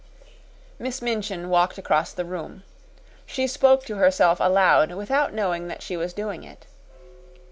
Miss 0.79 0.99
Minchin 0.99 1.47
walked 1.47 1.77
across 1.77 2.11
the 2.11 2.25
room. 2.25 2.63
She 3.27 3.45
spoke 3.45 3.85
to 3.85 3.97
herself 3.97 4.39
aloud 4.39 4.91
without 4.93 5.31
knowing 5.31 5.67
that 5.67 5.83
she 5.83 5.95
was 5.95 6.11
doing 6.11 6.43
it. 6.43 6.65